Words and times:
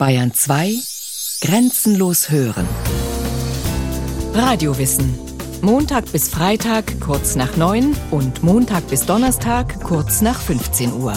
Bayern 0.00 0.32
2 0.32 0.78
Grenzenlos 1.42 2.30
hören. 2.30 2.66
Radiowissen. 4.32 5.14
Montag 5.60 6.10
bis 6.10 6.30
Freitag 6.30 6.98
kurz 7.02 7.36
nach 7.36 7.58
9 7.58 7.94
und 8.10 8.42
Montag 8.42 8.88
bis 8.88 9.04
Donnerstag 9.04 9.78
kurz 9.82 10.22
nach 10.22 10.40
15 10.40 10.94
Uhr. 10.94 11.12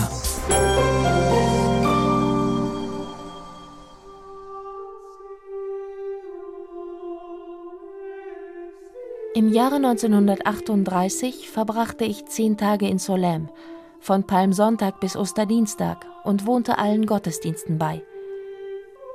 Im 9.33 9.53
Jahre 9.53 9.75
1938 9.75 11.49
verbrachte 11.49 12.03
ich 12.03 12.25
zehn 12.25 12.57
Tage 12.57 12.89
in 12.89 12.99
Solem, 12.99 13.47
von 14.01 14.27
Palmsonntag 14.27 14.99
bis 14.99 15.15
Osterdienstag 15.15 16.05
und 16.25 16.45
wohnte 16.45 16.77
allen 16.77 17.05
Gottesdiensten 17.05 17.77
bei. 17.77 18.03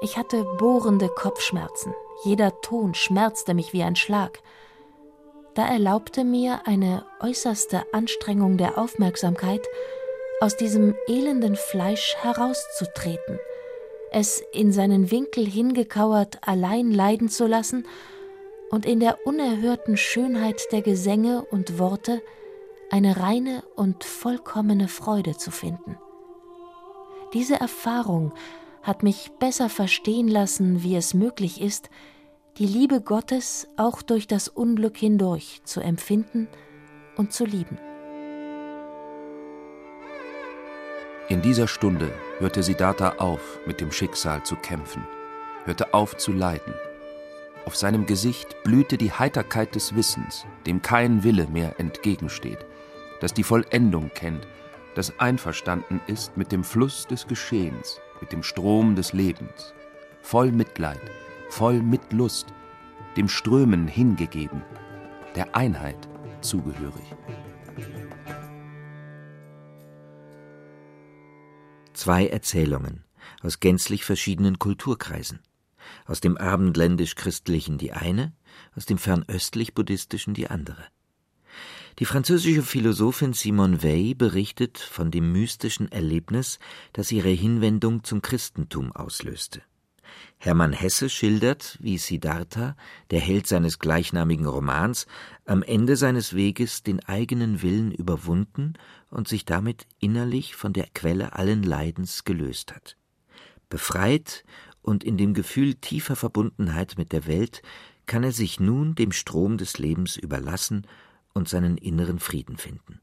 Ich 0.00 0.16
hatte 0.16 0.44
bohrende 0.58 1.08
Kopfschmerzen, 1.08 1.92
jeder 2.24 2.60
Ton 2.60 2.94
schmerzte 2.94 3.54
mich 3.54 3.72
wie 3.72 3.82
ein 3.82 3.96
Schlag. 3.96 4.40
Da 5.54 5.66
erlaubte 5.66 6.22
mir 6.22 6.66
eine 6.66 7.04
äußerste 7.20 7.82
Anstrengung 7.92 8.58
der 8.58 8.78
Aufmerksamkeit, 8.78 9.66
aus 10.40 10.56
diesem 10.56 10.94
elenden 11.08 11.56
Fleisch 11.56 12.14
herauszutreten, 12.20 13.40
es 14.12 14.40
in 14.52 14.70
seinen 14.70 15.10
Winkel 15.10 15.44
hingekauert 15.44 16.38
allein 16.46 16.92
leiden 16.92 17.28
zu 17.28 17.48
lassen 17.48 17.84
und 18.70 18.86
in 18.86 19.00
der 19.00 19.26
unerhörten 19.26 19.96
Schönheit 19.96 20.70
der 20.70 20.82
Gesänge 20.82 21.44
und 21.50 21.80
Worte 21.80 22.22
eine 22.90 23.18
reine 23.18 23.64
und 23.74 24.04
vollkommene 24.04 24.86
Freude 24.86 25.36
zu 25.36 25.50
finden. 25.50 25.98
Diese 27.34 27.56
Erfahrung 27.56 28.32
hat 28.82 29.02
mich 29.02 29.30
besser 29.38 29.68
verstehen 29.68 30.28
lassen, 30.28 30.82
wie 30.82 30.96
es 30.96 31.14
möglich 31.14 31.60
ist, 31.60 31.90
die 32.58 32.66
Liebe 32.66 33.00
Gottes 33.00 33.68
auch 33.76 34.02
durch 34.02 34.26
das 34.26 34.48
Unglück 34.48 34.96
hindurch 34.96 35.60
zu 35.64 35.80
empfinden 35.80 36.48
und 37.16 37.32
zu 37.32 37.44
lieben. 37.44 37.78
In 41.28 41.42
dieser 41.42 41.68
Stunde 41.68 42.10
hörte 42.38 42.62
Siddhartha 42.62 43.16
auf, 43.18 43.60
mit 43.66 43.80
dem 43.80 43.92
Schicksal 43.92 44.42
zu 44.44 44.56
kämpfen, 44.56 45.04
hörte 45.64 45.92
auf 45.92 46.16
zu 46.16 46.32
leiden 46.32 46.74
auf 47.68 47.76
seinem 47.76 48.06
Gesicht 48.06 48.62
blühte 48.64 48.96
die 48.96 49.12
Heiterkeit 49.12 49.74
des 49.74 49.94
Wissens, 49.94 50.46
dem 50.64 50.80
kein 50.80 51.22
Wille 51.22 51.46
mehr 51.48 51.78
entgegensteht, 51.78 52.64
das 53.20 53.34
die 53.34 53.42
Vollendung 53.42 54.10
kennt, 54.14 54.48
das 54.94 55.20
einverstanden 55.20 56.00
ist 56.06 56.38
mit 56.38 56.50
dem 56.50 56.64
Fluss 56.64 57.06
des 57.06 57.26
Geschehens, 57.26 58.00
mit 58.20 58.32
dem 58.32 58.42
Strom 58.42 58.94
des 58.94 59.12
Lebens, 59.12 59.74
voll 60.22 60.52
Mitleid, 60.52 61.00
voll 61.48 61.80
Mitlust, 61.82 62.46
dem 63.16 63.28
Strömen 63.28 63.88
hingegeben, 63.88 64.62
der 65.34 65.54
Einheit 65.54 66.08
zugehörig. 66.40 67.14
Zwei 71.92 72.28
Erzählungen 72.28 73.04
aus 73.42 73.60
gänzlich 73.60 74.04
verschiedenen 74.04 74.58
Kulturkreisen 74.58 75.40
aus 76.06 76.20
dem 76.20 76.36
abendländisch-christlichen 76.36 77.78
die 77.78 77.92
eine, 77.92 78.32
aus 78.74 78.86
dem 78.86 78.98
fernöstlich-buddhistischen 78.98 80.34
die 80.34 80.48
andere. 80.48 80.84
Die 81.98 82.04
französische 82.04 82.62
Philosophin 82.62 83.32
Simone 83.32 83.82
Weil 83.82 84.14
berichtet 84.14 84.78
von 84.78 85.10
dem 85.10 85.32
mystischen 85.32 85.90
Erlebnis, 85.90 86.60
das 86.92 87.10
ihre 87.10 87.30
Hinwendung 87.30 88.04
zum 88.04 88.22
Christentum 88.22 88.92
auslöste. 88.92 89.62
Hermann 90.38 90.72
Hesse 90.72 91.08
schildert, 91.08 91.76
wie 91.80 91.98
Siddhartha, 91.98 92.76
der 93.10 93.18
Held 93.18 93.48
seines 93.48 93.80
gleichnamigen 93.80 94.46
Romans, 94.46 95.08
am 95.44 95.64
Ende 95.64 95.96
seines 95.96 96.36
Weges 96.36 96.84
den 96.84 97.04
eigenen 97.04 97.62
Willen 97.62 97.90
überwunden 97.90 98.74
und 99.10 99.26
sich 99.26 99.44
damit 99.44 99.88
innerlich 99.98 100.54
von 100.54 100.72
der 100.72 100.86
Quelle 100.94 101.32
allen 101.32 101.64
Leidens 101.64 102.22
gelöst 102.22 102.76
hat. 102.76 102.96
Befreit 103.68 104.44
und 104.82 105.02
in 105.02 105.16
dem 105.16 105.34
Gefühl 105.34 105.74
tiefer 105.74 106.14
Verbundenheit 106.14 106.94
mit 106.96 107.10
der 107.10 107.26
Welt 107.26 107.60
kann 108.06 108.22
er 108.22 108.32
sich 108.32 108.60
nun 108.60 108.94
dem 108.94 109.10
Strom 109.10 109.58
des 109.58 109.78
Lebens 109.78 110.16
überlassen 110.16 110.86
und 111.38 111.48
seinen 111.48 111.78
inneren 111.78 112.18
Frieden 112.18 112.58
finden. 112.58 113.00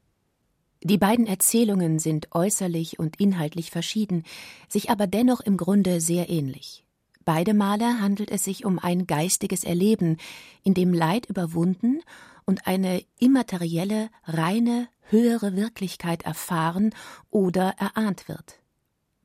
Die 0.82 0.98
beiden 0.98 1.26
Erzählungen 1.26 1.98
sind 1.98 2.28
äußerlich 2.32 3.00
und 3.00 3.18
inhaltlich 3.18 3.70
verschieden, 3.72 4.22
sich 4.68 4.90
aber 4.90 5.08
dennoch 5.08 5.40
im 5.40 5.56
Grunde 5.56 6.00
sehr 6.00 6.28
ähnlich. 6.28 6.84
Beide 7.24 7.54
Male 7.54 8.00
handelt 8.00 8.30
es 8.30 8.44
sich 8.44 8.64
um 8.64 8.78
ein 8.78 9.08
geistiges 9.08 9.64
Erleben, 9.64 10.18
in 10.62 10.74
dem 10.74 10.94
Leid 10.94 11.26
überwunden 11.26 12.02
und 12.44 12.68
eine 12.68 13.02
immaterielle, 13.18 14.10
reine, 14.24 14.86
höhere 15.08 15.56
Wirklichkeit 15.56 16.22
erfahren 16.22 16.94
oder 17.30 17.74
erahnt 17.78 18.28
wird. 18.28 18.60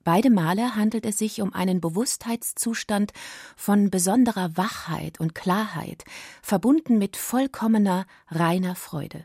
Beide 0.04 0.32
Male 0.32 0.76
handelt 0.76 1.06
es 1.06 1.20
sich 1.20 1.42
um 1.42 1.54
einen 1.54 1.80
Bewusstheitszustand 1.80 3.12
von 3.56 3.92
besonderer 3.92 4.58
Wachheit 4.58 5.20
und 5.20 5.36
Klarheit, 5.36 6.06
verbunden 6.42 6.98
mit 6.98 7.18
vollkommener, 7.18 8.06
reiner 8.30 8.76
Freude. 8.76 9.24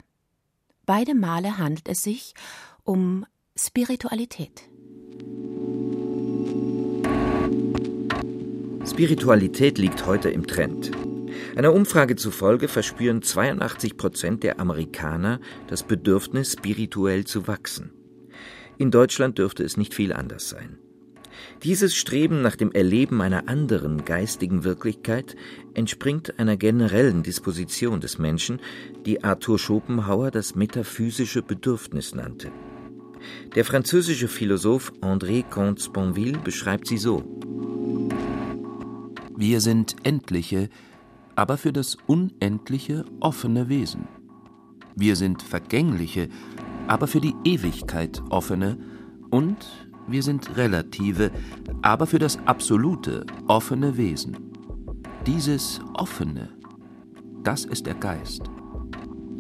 Beide 0.85 1.15
Male 1.15 1.57
handelt 1.57 1.89
es 1.89 2.03
sich 2.03 2.35
um 2.85 3.25
Spiritualität. 3.57 4.69
Spiritualität 8.87 9.79
liegt 9.79 10.07
heute 10.07 10.29
im 10.29 10.47
Trend. 10.47 10.91
Einer 11.57 11.73
Umfrage 11.73 12.17
zufolge 12.17 12.69
verspüren 12.69 13.23
82 13.23 13.97
Prozent 13.97 14.43
der 14.43 14.61
Amerikaner 14.61 15.41
das 15.69 15.83
Bedürfnis, 15.83 16.53
spirituell 16.53 17.25
zu 17.25 17.49
wachsen. 17.49 17.96
In 18.79 18.91
Deutschland 18.91 19.39
dürfte 19.39 19.65
es 19.65 19.77
nicht 19.77 19.95
viel 19.95 20.13
anders 20.13 20.49
sein. 20.49 20.79
Dieses 21.63 21.95
Streben 21.95 22.43
nach 22.43 22.57
dem 22.57 22.73
Erleben 22.73 23.21
einer 23.21 23.49
anderen 23.49 24.05
geistigen 24.05 24.65
Wirklichkeit 24.65 25.37
entspringt 25.75 26.39
einer 26.39 26.57
generellen 26.57 27.23
Disposition 27.23 28.01
des 28.01 28.19
Menschen, 28.19 28.61
die 29.05 29.25
Arthur 29.25 29.59
Schopenhauer 29.59 30.31
das 30.31 30.55
metaphysische 30.55 31.43
Bedürfnis 31.43 32.15
nannte. 32.15 32.51
Der 33.55 33.65
französische 33.65 34.29
Philosoph 34.29 34.93
André 35.01 35.43
Comte-Sponville 35.43 36.39
beschreibt 36.39 36.87
sie 36.87 36.99
so: 36.99 37.25
Wir 39.37 39.61
sind 39.61 39.97
endliche, 40.05 40.69
aber 41.35 41.57
für 41.57 41.73
das 41.73 41.97
Unendliche 42.07 43.05
offene 43.21 43.69
Wesen. 43.69 44.09
Wir 44.95 45.17
sind 45.17 45.43
vergängliche, 45.43 46.29
aber 46.87 47.07
für 47.07 47.21
die 47.21 47.35
Ewigkeit 47.45 48.23
offene 48.31 48.79
und 49.31 49.57
wir 50.09 50.23
sind 50.23 50.57
relative, 50.57 51.31
aber 51.83 52.07
für 52.07 52.19
das 52.19 52.39
Absolute 52.47 53.27
offene 53.49 53.97
Wesen. 53.97 54.37
Dieses 55.27 55.81
Offene, 55.95 56.49
das 57.43 57.65
ist 57.65 57.87
der 57.87 57.95
Geist. 57.95 58.43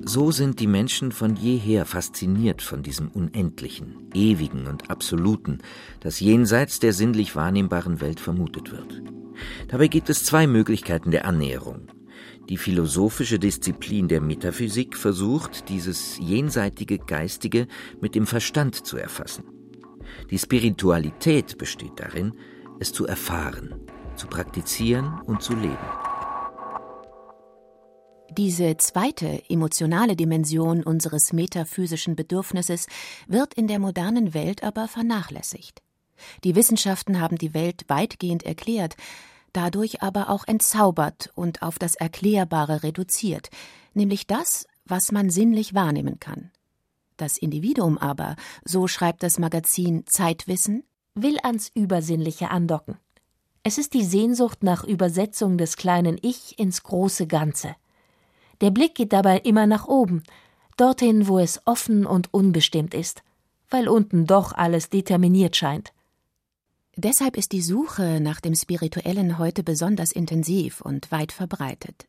So 0.09 0.31
sind 0.31 0.61
die 0.61 0.69
Menschen 0.69 1.11
von 1.11 1.35
jeher 1.35 1.85
fasziniert 1.85 2.63
von 2.63 2.83
diesem 2.83 3.09
Unendlichen, 3.09 4.09
Ewigen 4.15 4.67
und 4.67 4.89
Absoluten, 4.89 5.59
das 6.01 6.21
jenseits 6.21 6.79
der 6.79 6.93
sinnlich 6.93 7.35
wahrnehmbaren 7.35 8.01
Welt 8.01 8.21
vermutet 8.21 8.71
wird. 8.71 9.03
Dabei 9.69 9.89
gibt 9.89 10.09
es 10.09 10.25
zwei 10.25 10.47
Möglichkeiten 10.47 11.11
der 11.11 11.25
Annäherung. 11.25 11.89
Die 12.49 12.57
philosophische 12.57 13.41
Disziplin 13.41 14.07
der 14.07 14.21
Metaphysik 14.21 14.97
versucht, 14.97 15.69
dieses 15.69 16.17
jenseitige 16.19 16.99
Geistige 16.99 17.67
mit 18.01 18.15
dem 18.15 18.27
Verstand 18.27 18.87
zu 18.87 18.97
erfassen. 18.97 19.45
Die 20.31 20.39
Spiritualität 20.39 21.59
besteht 21.59 21.99
darin, 21.99 22.35
es 22.79 22.93
zu 22.93 23.07
erfahren, 23.07 23.75
zu 24.15 24.29
praktizieren 24.29 25.21
und 25.27 25.43
zu 25.43 25.55
leben. 25.55 25.77
Diese 28.31 28.77
zweite 28.77 29.43
emotionale 29.49 30.15
Dimension 30.15 30.83
unseres 30.85 31.33
metaphysischen 31.33 32.17
Bedürfnisses 32.17 32.87
wird 33.27 33.55
in 33.55 33.67
der 33.67 33.79
modernen 33.79 34.35
Welt 34.35 34.63
aber 34.63 34.89
vernachlässigt. 34.89 35.83
Die 36.45 36.55
Wissenschaften 36.55 37.21
haben 37.21 37.39
die 37.39 37.55
Welt 37.55 37.85
weitgehend 37.89 38.45
erklärt, 38.45 38.97
dadurch 39.57 40.03
aber 40.03 40.29
auch 40.29 40.47
entzaubert 40.47 41.31
und 41.35 41.63
auf 41.63 41.79
das 41.79 41.95
Erklärbare 41.95 42.83
reduziert, 42.83 43.51
nämlich 43.95 44.27
das, 44.27 44.67
was 44.85 45.13
man 45.13 45.31
sinnlich 45.31 45.75
wahrnehmen 45.75 46.21
kann. 46.21 46.51
Das 47.17 47.39
Individuum 47.39 47.97
aber, 47.97 48.37
so 48.65 48.87
schreibt 48.87 49.23
das 49.23 49.39
Magazin 49.39 50.07
Zeitwissen, 50.07 50.85
will 51.15 51.39
ans 51.43 51.71
Übersinnliche 51.75 52.51
andocken. 52.51 52.99
Es 53.63 53.79
ist 53.79 53.95
die 53.95 54.05
Sehnsucht 54.05 54.63
nach 54.63 54.85
Übersetzung 54.85 55.57
des 55.59 55.77
kleinen 55.77 56.19
Ich 56.21 56.59
ins 56.59 56.83
große 56.83 57.27
Ganze. 57.27 57.75
Der 58.61 58.71
Blick 58.71 58.95
geht 58.95 59.13
dabei 59.13 59.39
immer 59.39 59.67
nach 59.67 59.89
oben, 59.89 60.23
dorthin, 60.77 61.27
wo 61.27 61.39
es 61.39 61.61
offen 61.65 62.07
und 62.07 62.33
unbestimmt 62.33 62.95
ist, 62.95 63.23
weil 63.71 63.89
unten 63.89 64.27
doch 64.27 64.53
alles 64.53 64.91
determiniert 64.91 65.57
scheint. 65.57 65.93
Deshalb 66.99 67.37
ist 67.37 67.53
die 67.53 67.61
Suche 67.61 68.21
nach 68.23 68.41
dem 68.41 68.55
Spirituellen 68.55 69.37
heute 69.37 69.63
besonders 69.63 70.13
intensiv 70.13 70.81
und 70.81 71.13
weit 71.13 71.31
verbreitet. 71.31 72.07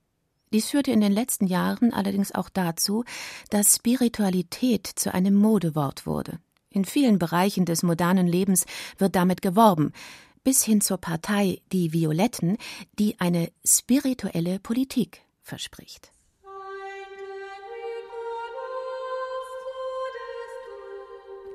Dies 0.53 0.69
führte 0.69 0.91
in 0.91 1.01
den 1.01 1.11
letzten 1.11 1.45
Jahren 1.45 1.91
allerdings 1.91 2.33
auch 2.33 2.47
dazu, 2.47 3.03
dass 3.49 3.75
Spiritualität 3.75 4.87
zu 4.87 5.13
einem 5.13 5.35
Modewort 5.35 6.05
wurde. 6.05 6.39
In 6.69 6.85
vielen 6.85 7.19
Bereichen 7.19 7.65
des 7.65 7.83
modernen 7.83 8.27
Lebens 8.27 8.65
wird 8.97 9.17
damit 9.17 9.41
geworben, 9.41 9.91
bis 10.45 10.63
hin 10.63 10.79
zur 10.79 10.99
Partei 10.99 11.61
Die 11.73 11.91
Violetten, 11.91 12.57
die 12.97 13.19
eine 13.19 13.51
spirituelle 13.65 14.59
Politik 14.59 15.19
verspricht. 15.41 16.11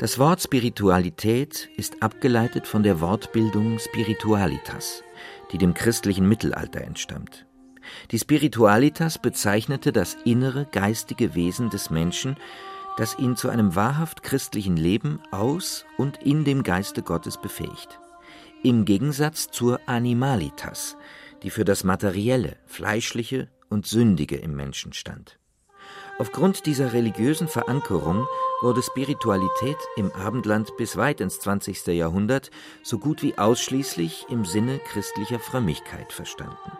Das 0.02 0.18
Wort 0.18 0.42
Spiritualität 0.42 1.70
ist 1.76 2.02
abgeleitet 2.02 2.66
von 2.66 2.82
der 2.82 3.00
Wortbildung 3.00 3.78
Spiritualitas, 3.78 5.04
die 5.52 5.58
dem 5.58 5.74
christlichen 5.74 6.28
Mittelalter 6.28 6.80
entstammt. 6.80 7.46
Die 8.10 8.18
Spiritualitas 8.18 9.20
bezeichnete 9.20 9.92
das 9.92 10.16
innere 10.24 10.66
geistige 10.72 11.36
Wesen 11.36 11.70
des 11.70 11.90
Menschen, 11.90 12.36
das 12.96 13.16
ihn 13.16 13.36
zu 13.36 13.48
einem 13.48 13.76
wahrhaft 13.76 14.24
christlichen 14.24 14.76
Leben 14.76 15.20
aus 15.30 15.84
und 15.98 16.20
in 16.20 16.44
dem 16.44 16.64
Geiste 16.64 17.02
Gottes 17.02 17.40
befähigt. 17.40 18.00
Im 18.64 18.84
Gegensatz 18.84 19.52
zur 19.52 19.78
Animalitas, 19.86 20.96
die 21.44 21.50
für 21.50 21.64
das 21.64 21.84
Materielle, 21.84 22.56
Fleischliche 22.66 23.50
und 23.70 23.86
Sündige 23.86 24.34
im 24.34 24.56
Menschen 24.56 24.94
stand. 24.94 25.38
Aufgrund 26.18 26.66
dieser 26.66 26.92
religiösen 26.92 27.46
Verankerung 27.46 28.26
wurde 28.62 28.82
Spiritualität 28.82 29.76
im 29.96 30.12
Abendland 30.12 30.76
bis 30.76 30.96
weit 30.96 31.20
ins 31.20 31.40
20. 31.40 31.88
Jahrhundert 31.88 32.50
so 32.82 32.98
gut 32.98 33.22
wie 33.22 33.36
ausschließlich 33.36 34.26
im 34.30 34.44
Sinne 34.44 34.78
christlicher 34.78 35.40
Frömmigkeit 35.40 36.12
verstanden. 36.12 36.72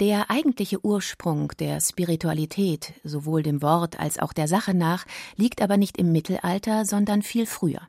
Der 0.00 0.30
eigentliche 0.30 0.82
Ursprung 0.82 1.52
der 1.58 1.80
Spiritualität, 1.80 2.94
sowohl 3.04 3.42
dem 3.42 3.60
Wort 3.60 4.00
als 4.00 4.18
auch 4.18 4.32
der 4.32 4.48
Sache 4.48 4.72
nach, 4.72 5.04
liegt 5.36 5.60
aber 5.60 5.76
nicht 5.76 5.98
im 5.98 6.10
Mittelalter, 6.10 6.86
sondern 6.86 7.20
viel 7.20 7.44
früher. 7.44 7.82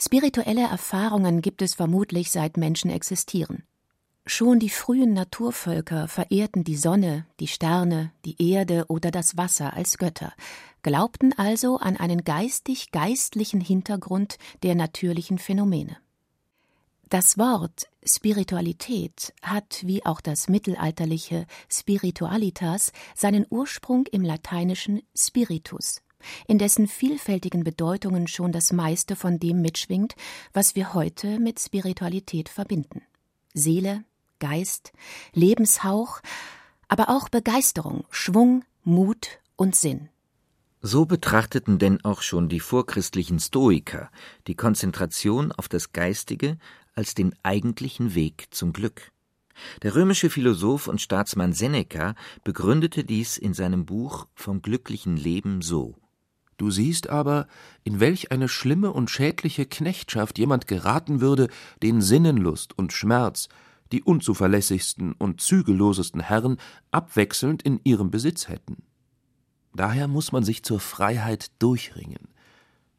Spirituelle 0.00 0.62
Erfahrungen 0.62 1.42
gibt 1.42 1.62
es 1.62 1.74
vermutlich 1.74 2.30
seit 2.30 2.56
Menschen 2.56 2.90
existieren. 2.90 3.64
Schon 4.28 4.58
die 4.58 4.70
frühen 4.70 5.12
Naturvölker 5.12 6.08
verehrten 6.08 6.64
die 6.64 6.76
Sonne, 6.76 7.26
die 7.38 7.46
Sterne, 7.46 8.10
die 8.24 8.50
Erde 8.50 8.84
oder 8.88 9.12
das 9.12 9.36
Wasser 9.36 9.74
als 9.74 9.98
Götter, 9.98 10.32
glaubten 10.82 11.32
also 11.38 11.76
an 11.78 11.96
einen 11.96 12.24
geistig-geistlichen 12.24 13.60
Hintergrund 13.60 14.38
der 14.64 14.74
natürlichen 14.74 15.38
Phänomene. 15.38 15.96
Das 17.08 17.38
Wort 17.38 17.88
Spiritualität 18.04 19.32
hat, 19.42 19.82
wie 19.86 20.04
auch 20.04 20.20
das 20.20 20.48
mittelalterliche 20.48 21.46
Spiritualitas, 21.70 22.90
seinen 23.14 23.46
Ursprung 23.48 24.06
im 24.06 24.22
lateinischen 24.22 25.02
Spiritus, 25.16 26.02
in 26.48 26.58
dessen 26.58 26.88
vielfältigen 26.88 27.62
Bedeutungen 27.62 28.26
schon 28.26 28.50
das 28.50 28.72
meiste 28.72 29.14
von 29.14 29.38
dem 29.38 29.62
mitschwingt, 29.62 30.16
was 30.52 30.74
wir 30.74 30.94
heute 30.94 31.38
mit 31.38 31.60
Spiritualität 31.60 32.48
verbinden. 32.48 33.02
Seele, 33.54 34.04
Geist, 34.38 34.92
Lebenshauch, 35.32 36.20
aber 36.88 37.08
auch 37.08 37.28
Begeisterung, 37.28 38.04
Schwung, 38.10 38.64
Mut 38.84 39.40
und 39.56 39.74
Sinn. 39.74 40.08
So 40.82 41.04
betrachteten 41.04 41.78
denn 41.78 42.04
auch 42.04 42.22
schon 42.22 42.48
die 42.48 42.60
vorchristlichen 42.60 43.40
Stoiker 43.40 44.10
die 44.46 44.54
Konzentration 44.54 45.50
auf 45.52 45.68
das 45.68 45.92
Geistige 45.92 46.58
als 46.94 47.14
den 47.14 47.34
eigentlichen 47.42 48.14
Weg 48.14 48.48
zum 48.50 48.72
Glück. 48.72 49.10
Der 49.82 49.94
römische 49.94 50.30
Philosoph 50.30 50.86
und 50.86 51.00
Staatsmann 51.00 51.54
Seneca 51.54 52.14
begründete 52.44 53.04
dies 53.04 53.38
in 53.38 53.54
seinem 53.54 53.86
Buch 53.86 54.26
Vom 54.34 54.60
glücklichen 54.62 55.16
Leben 55.16 55.62
so 55.62 55.96
Du 56.56 56.70
siehst 56.70 57.10
aber, 57.10 57.48
in 57.84 58.00
welch 58.00 58.32
eine 58.32 58.48
schlimme 58.48 58.92
und 58.92 59.10
schädliche 59.10 59.66
Knechtschaft 59.66 60.38
jemand 60.38 60.66
geraten 60.66 61.20
würde, 61.20 61.48
den 61.82 62.00
Sinnenlust 62.00 62.78
und 62.78 62.92
Schmerz, 62.92 63.48
die 63.92 64.02
unzuverlässigsten 64.02 65.12
und 65.12 65.40
zügellosesten 65.40 66.20
Herren 66.20 66.58
abwechselnd 66.90 67.62
in 67.62 67.80
ihrem 67.84 68.10
Besitz 68.10 68.48
hätten. 68.48 68.82
Daher 69.74 70.08
muss 70.08 70.32
man 70.32 70.42
sich 70.42 70.62
zur 70.62 70.80
Freiheit 70.80 71.50
durchringen. 71.58 72.28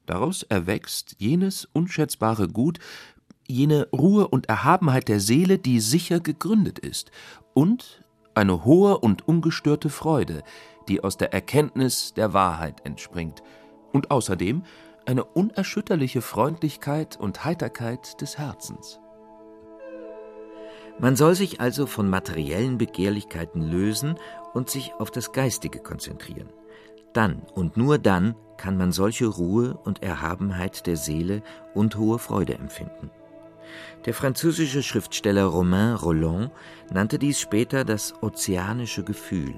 Daraus 0.06 0.44
erwächst 0.44 1.16
jenes 1.18 1.66
unschätzbare 1.66 2.48
Gut, 2.48 2.80
jene 3.48 3.88
Ruhe 3.92 4.28
und 4.28 4.48
Erhabenheit 4.48 5.08
der 5.08 5.20
Seele, 5.20 5.58
die 5.58 5.80
sicher 5.80 6.20
gegründet 6.20 6.80
ist, 6.80 7.12
und 7.54 8.04
eine 8.36 8.66
hohe 8.66 9.00
und 9.00 9.28
ungestörte 9.28 9.90
Freude, 9.90 10.44
die 10.88 11.04
aus 11.04 11.18
der 11.18 11.34
Erkenntnis 11.34 12.14
der 12.14 12.34
Wahrheit 12.34 12.86
entspringt, 12.86 13.42
und 13.92 14.12
außerdem 14.12 14.64
eine 15.06 15.24
unerschütterliche 15.24 16.22
Freundlichkeit 16.22 17.18
und 17.18 17.46
Heiterkeit 17.46 18.22
des 18.22 18.38
Herzens. 18.38 19.00
Man 21.00 21.16
soll 21.16 21.36
sich 21.36 21.62
also 21.62 21.86
von 21.86 22.10
materiellen 22.10 22.78
Begehrlichkeiten 22.78 23.62
lösen 23.62 24.16
und 24.54 24.70
sich 24.70 24.94
auf 24.98 25.12
das 25.12 25.32
Geistige 25.32 25.80
konzentrieren. 25.80 26.50
Dann 27.14 27.44
und 27.54 27.78
nur 27.78 28.00
dann 28.00 28.36
kann 28.58 28.78
man 28.78 28.92
solche 28.92 29.28
Ruhe 29.28 29.78
und 29.84 30.02
Erhabenheit 30.02 30.88
der 30.88 30.98
Seele 30.98 31.44
und 31.76 31.98
hohe 31.98 32.18
Freude 32.18 32.56
empfinden. 32.56 33.12
Der 34.06 34.14
französische 34.14 34.82
Schriftsteller 34.82 35.46
Romain 35.46 35.96
Roland 35.96 36.52
nannte 36.92 37.20
dies 37.20 37.40
später 37.40 37.84
das 37.84 38.14
ozeanische 38.24 39.04
Gefühl. 39.04 39.54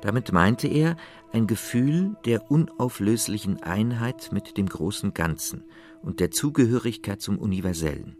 Damit 0.00 0.32
meinte 0.32 0.68
er 0.68 0.96
ein 1.32 1.46
Gefühl 1.46 2.16
der 2.24 2.50
unauflöslichen 2.50 3.62
Einheit 3.62 4.30
mit 4.32 4.56
dem 4.56 4.68
großen 4.68 5.12
Ganzen 5.12 5.64
und 6.02 6.20
der 6.20 6.30
Zugehörigkeit 6.30 7.20
zum 7.20 7.38
Universellen. 7.38 8.16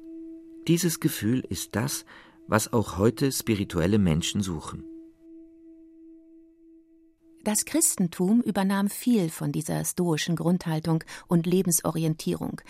Dieses 0.66 1.00
Gefühl 1.00 1.40
ist 1.48 1.76
das, 1.76 2.04
was 2.46 2.72
auch 2.72 2.98
heute 2.98 3.30
spirituelle 3.30 3.98
Menschen 3.98 4.42
suchen. 4.42 4.84
Das 7.44 7.64
Christentum 7.64 8.42
übernahm 8.42 8.90
viel 8.90 9.30
von 9.30 9.52
dieser 9.52 9.84
stoischen 9.84 10.36
Grundhaltung 10.36 11.04
und 11.28 11.46
Lebensorientierung, 11.46 12.60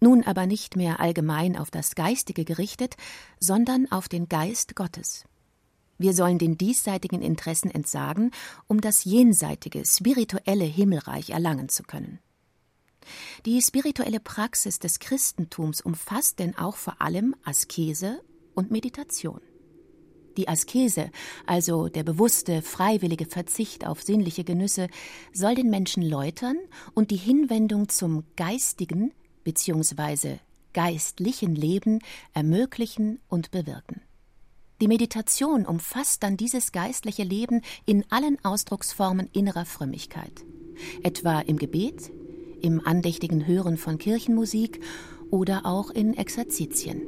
nun 0.00 0.22
aber 0.24 0.46
nicht 0.46 0.76
mehr 0.76 1.00
allgemein 1.00 1.56
auf 1.56 1.70
das 1.70 1.94
Geistige 1.94 2.44
gerichtet, 2.44 2.96
sondern 3.40 3.90
auf 3.90 4.08
den 4.08 4.28
Geist 4.28 4.76
Gottes. 4.76 5.24
Wir 5.98 6.12
sollen 6.12 6.38
den 6.38 6.56
diesseitigen 6.56 7.22
Interessen 7.22 7.70
entsagen, 7.70 8.30
um 8.66 8.80
das 8.80 9.04
jenseitige, 9.04 9.84
spirituelle 9.84 10.64
Himmelreich 10.64 11.30
erlangen 11.30 11.68
zu 11.68 11.82
können. 11.82 12.20
Die 13.46 13.60
spirituelle 13.62 14.20
Praxis 14.20 14.78
des 14.78 14.98
Christentums 14.98 15.80
umfasst 15.80 16.38
denn 16.38 16.56
auch 16.56 16.76
vor 16.76 17.00
allem 17.00 17.34
Askese 17.44 18.20
und 18.54 18.70
Meditation. 18.70 19.40
Die 20.36 20.46
Askese, 20.46 21.10
also 21.46 21.88
der 21.88 22.04
bewusste, 22.04 22.62
freiwillige 22.62 23.26
Verzicht 23.26 23.84
auf 23.84 24.02
sinnliche 24.02 24.44
Genüsse, 24.44 24.88
soll 25.32 25.56
den 25.56 25.68
Menschen 25.68 26.02
läutern 26.02 26.56
und 26.94 27.10
die 27.10 27.16
Hinwendung 27.16 27.88
zum 27.88 28.22
geistigen 28.36 29.12
bzw. 29.42 30.38
geistlichen 30.74 31.56
Leben 31.56 31.98
ermöglichen 32.34 33.20
und 33.28 33.50
bewirken. 33.50 34.02
Die 34.80 34.86
Meditation 34.86 35.66
umfasst 35.66 36.22
dann 36.22 36.36
dieses 36.36 36.70
geistliche 36.70 37.24
Leben 37.24 37.62
in 37.84 38.04
allen 38.10 38.38
Ausdrucksformen 38.44 39.28
innerer 39.32 39.64
Frömmigkeit, 39.64 40.44
etwa 41.02 41.40
im 41.40 41.56
Gebet, 41.56 42.12
im 42.62 42.80
andächtigen 42.84 43.46
Hören 43.46 43.76
von 43.76 43.98
Kirchenmusik 43.98 44.80
oder 45.30 45.66
auch 45.66 45.90
in 45.90 46.14
Exerzitien. 46.14 47.02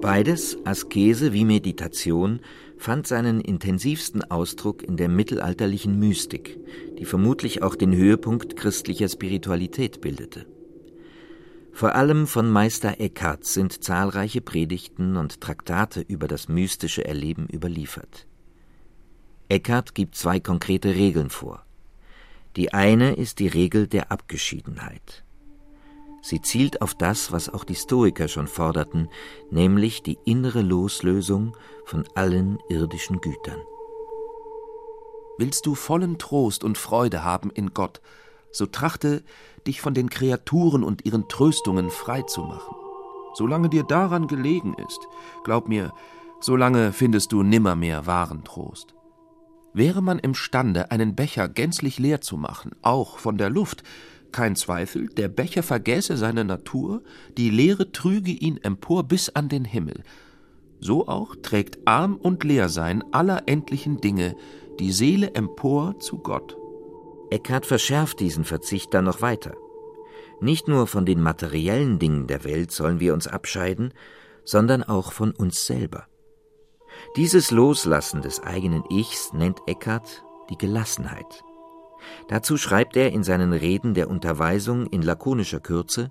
Beides, 0.00 0.56
Askese 0.64 1.34
wie 1.34 1.44
Meditation, 1.44 2.40
fand 2.78 3.06
seinen 3.06 3.40
intensivsten 3.40 4.24
Ausdruck 4.30 4.82
in 4.82 4.96
der 4.96 5.10
mittelalterlichen 5.10 5.98
Mystik, 5.98 6.58
die 6.98 7.04
vermutlich 7.04 7.62
auch 7.62 7.74
den 7.74 7.94
Höhepunkt 7.94 8.56
christlicher 8.56 9.08
Spiritualität 9.10 10.00
bildete. 10.00 10.46
Vor 11.72 11.94
allem 11.94 12.26
von 12.26 12.50
Meister 12.50 12.98
Eckhart 12.98 13.44
sind 13.44 13.84
zahlreiche 13.84 14.40
Predigten 14.40 15.16
und 15.16 15.40
Traktate 15.40 16.00
über 16.00 16.28
das 16.28 16.48
mystische 16.48 17.04
Erleben 17.04 17.46
überliefert. 17.52 18.26
Eckhart 19.48 19.94
gibt 19.94 20.14
zwei 20.14 20.40
konkrete 20.40 20.94
Regeln 20.94 21.28
vor. 21.28 21.64
Die 22.56 22.74
eine 22.74 23.14
ist 23.14 23.38
die 23.38 23.48
Regel 23.48 23.86
der 23.86 24.10
Abgeschiedenheit. 24.10 25.24
Sie 26.22 26.42
zielt 26.42 26.82
auf 26.82 26.94
das, 26.94 27.32
was 27.32 27.48
auch 27.48 27.64
die 27.64 27.74
Stoiker 27.74 28.28
schon 28.28 28.46
forderten, 28.46 29.08
nämlich 29.50 30.02
die 30.02 30.18
innere 30.24 30.60
Loslösung 30.60 31.56
von 31.84 32.04
allen 32.14 32.58
irdischen 32.68 33.20
Gütern. 33.20 33.60
Willst 35.38 35.64
du 35.64 35.74
vollen 35.74 36.18
Trost 36.18 36.64
und 36.64 36.76
Freude 36.76 37.24
haben 37.24 37.50
in 37.50 37.72
Gott, 37.72 38.02
so 38.52 38.66
trachte, 38.66 39.22
dich 39.66 39.80
von 39.80 39.94
den 39.94 40.10
Kreaturen 40.10 40.82
und 40.82 41.06
ihren 41.06 41.28
Tröstungen 41.28 41.90
frei 41.90 42.22
zu 42.22 42.42
machen. 42.42 42.74
Solange 43.34 43.68
dir 43.68 43.84
daran 43.84 44.26
gelegen 44.26 44.74
ist, 44.74 45.00
glaub 45.44 45.68
mir, 45.68 45.92
solange 46.40 46.92
findest 46.92 47.32
du 47.32 47.42
nimmermehr 47.42 48.06
wahren 48.06 48.44
Trost. 48.44 48.94
Wäre 49.72 50.02
man 50.02 50.18
imstande, 50.18 50.90
einen 50.90 51.14
Becher 51.14 51.48
gänzlich 51.48 51.98
leer 51.98 52.20
zu 52.20 52.36
machen, 52.36 52.72
auch 52.82 53.18
von 53.18 53.38
der 53.38 53.50
Luft, 53.50 53.82
kein 54.32 54.56
Zweifel, 54.56 55.08
der 55.08 55.28
Becher 55.28 55.62
vergäße 55.62 56.16
seine 56.16 56.44
Natur, 56.44 57.02
die 57.36 57.50
Leere 57.50 57.92
trüge 57.92 58.30
ihn 58.30 58.58
empor 58.58 59.04
bis 59.04 59.28
an 59.28 59.48
den 59.48 59.64
Himmel. 59.64 60.02
So 60.80 61.08
auch 61.08 61.36
trägt 61.42 61.78
Arm 61.84 62.16
und 62.16 62.42
Leersein 62.44 63.04
aller 63.12 63.42
endlichen 63.46 64.00
Dinge 64.00 64.36
die 64.78 64.92
Seele 64.92 65.34
empor 65.34 66.00
zu 66.00 66.18
Gott. 66.18 66.56
Eckhart 67.30 67.66
verschärft 67.66 68.18
diesen 68.20 68.44
Verzicht 68.44 68.94
dann 68.94 69.04
noch 69.04 69.20
weiter. 69.20 69.54
Nicht 70.40 70.68
nur 70.68 70.86
von 70.86 71.04
den 71.04 71.20
materiellen 71.20 71.98
Dingen 71.98 72.26
der 72.26 72.44
Welt 72.44 72.72
sollen 72.72 72.98
wir 72.98 73.12
uns 73.12 73.28
abscheiden, 73.28 73.92
sondern 74.44 74.82
auch 74.82 75.12
von 75.12 75.32
uns 75.32 75.66
selber. 75.66 76.06
Dieses 77.16 77.50
Loslassen 77.50 78.22
des 78.22 78.40
eigenen 78.42 78.84
Ichs 78.90 79.32
nennt 79.32 79.60
Eckhart 79.66 80.24
die 80.50 80.58
Gelassenheit. 80.58 81.44
Dazu 82.28 82.56
schreibt 82.56 82.96
er 82.96 83.12
in 83.12 83.22
seinen 83.22 83.52
Reden 83.52 83.94
der 83.94 84.08
Unterweisung 84.08 84.86
in 84.86 85.02
lakonischer 85.02 85.60
Kürze 85.60 86.10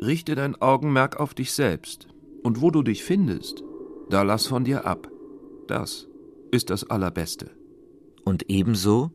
Richte 0.00 0.34
dein 0.34 0.60
Augenmerk 0.62 1.20
auf 1.20 1.34
dich 1.34 1.52
selbst, 1.52 2.08
und 2.42 2.62
wo 2.62 2.70
du 2.70 2.82
dich 2.82 3.04
findest, 3.04 3.62
da 4.08 4.22
lass 4.22 4.46
von 4.46 4.64
dir 4.64 4.86
ab. 4.86 5.10
Das 5.66 6.08
ist 6.50 6.70
das 6.70 6.88
Allerbeste. 6.88 7.50
Und 8.24 8.48
ebenso 8.48 9.10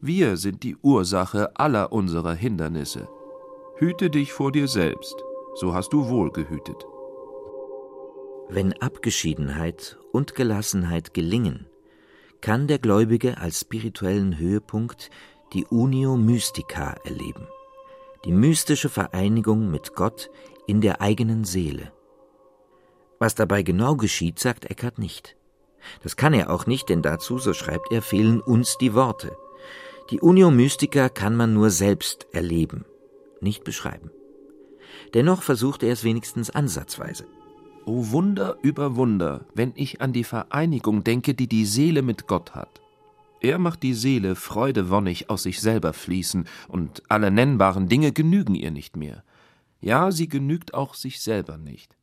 Wir 0.00 0.36
sind 0.36 0.62
die 0.62 0.76
Ursache 0.76 1.56
aller 1.56 1.92
unserer 1.92 2.34
Hindernisse. 2.34 3.08
Hüte 3.78 4.10
dich 4.10 4.32
vor 4.32 4.52
dir 4.52 4.68
selbst, 4.68 5.16
so 5.56 5.74
hast 5.74 5.92
du 5.92 6.08
wohl 6.08 6.30
gehütet. 6.30 6.86
Wenn 8.48 8.72
Abgeschiedenheit 8.74 9.97
und 10.12 10.34
Gelassenheit 10.34 11.14
gelingen, 11.14 11.66
kann 12.40 12.66
der 12.66 12.78
Gläubige 12.78 13.38
als 13.38 13.60
spirituellen 13.60 14.38
Höhepunkt 14.38 15.10
die 15.52 15.64
Unio 15.66 16.16
Mystica 16.16 16.96
erleben, 17.04 17.46
die 18.24 18.32
mystische 18.32 18.88
Vereinigung 18.88 19.70
mit 19.70 19.94
Gott 19.94 20.30
in 20.66 20.80
der 20.80 21.00
eigenen 21.00 21.44
Seele. 21.44 21.92
Was 23.18 23.34
dabei 23.34 23.62
genau 23.62 23.96
geschieht, 23.96 24.38
sagt 24.38 24.66
Eckhart 24.66 24.98
nicht. 24.98 25.36
Das 26.02 26.16
kann 26.16 26.34
er 26.34 26.50
auch 26.50 26.66
nicht, 26.66 26.88
denn 26.88 27.02
dazu, 27.02 27.38
so 27.38 27.52
schreibt 27.54 27.90
er, 27.92 28.02
fehlen 28.02 28.40
uns 28.40 28.78
die 28.78 28.94
Worte. 28.94 29.36
Die 30.10 30.20
Unio 30.20 30.50
Mystica 30.50 31.08
kann 31.08 31.36
man 31.36 31.54
nur 31.54 31.70
selbst 31.70 32.26
erleben, 32.32 32.84
nicht 33.40 33.64
beschreiben. 33.64 34.10
Dennoch 35.14 35.42
versucht 35.42 35.82
er 35.82 35.92
es 35.92 36.04
wenigstens 36.04 36.50
ansatzweise. 36.50 37.26
O 37.88 38.10
Wunder 38.10 38.58
über 38.60 38.96
Wunder, 38.96 39.46
wenn 39.54 39.72
ich 39.74 40.02
an 40.02 40.12
die 40.12 40.22
Vereinigung 40.22 41.04
denke, 41.04 41.32
die 41.32 41.46
die 41.46 41.64
Seele 41.64 42.02
mit 42.02 42.26
Gott 42.26 42.54
hat. 42.54 42.82
Er 43.40 43.58
macht 43.58 43.82
die 43.82 43.94
Seele 43.94 44.36
freudewonnig 44.36 45.30
aus 45.30 45.44
sich 45.44 45.62
selber 45.62 45.94
fließen, 45.94 46.46
und 46.68 47.02
alle 47.08 47.30
nennbaren 47.30 47.88
Dinge 47.88 48.12
genügen 48.12 48.54
ihr 48.54 48.70
nicht 48.70 48.98
mehr. 48.98 49.24
Ja, 49.80 50.10
sie 50.10 50.28
genügt 50.28 50.74
auch 50.74 50.92
sich 50.92 51.22
selber 51.22 51.56
nicht. 51.56 51.96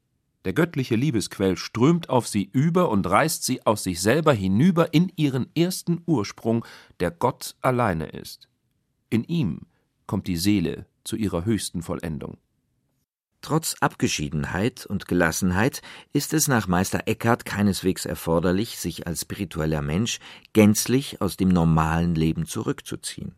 Der 0.46 0.54
göttliche 0.54 0.96
Liebesquell 0.96 1.56
strömt 1.56 2.10
auf 2.10 2.28
sie 2.28 2.50
über 2.52 2.90
und 2.90 3.08
reißt 3.08 3.44
sie 3.44 3.64
aus 3.68 3.84
sich 3.84 4.02
selber 4.02 4.34
hinüber 4.34 4.92
in 4.92 5.12
ihren 5.16 5.56
ersten 5.56 6.02
Ursprung, 6.08 6.66
der 7.00 7.12
Gott 7.12 7.58
alleine 7.62 8.08
ist. 8.08 8.50
In 9.12 9.24
ihm 9.24 9.68
kommt 10.08 10.26
die 10.26 10.38
Seele 10.38 10.88
zu 11.04 11.16
ihrer 11.16 11.46
höchsten 11.46 11.84
Vollendung. 11.84 12.38
Trotz 13.46 13.76
Abgeschiedenheit 13.80 14.88
und 14.88 15.08
Gelassenheit 15.08 15.84
ist 16.14 16.34
es 16.34 16.48
nach 16.48 16.68
Meister 16.68 17.04
Eckhart 17.06 17.46
keineswegs 17.46 18.08
erforderlich, 18.08 18.80
sich 18.80 19.06
als 19.06 19.22
spiritueller 19.22 19.84
Mensch 19.84 20.20
gänzlich 20.54 21.22
aus 21.22 21.38
dem 21.38 21.50
normalen 21.50 22.16
Leben 22.16 22.48
zurückzuziehen. 22.48 23.36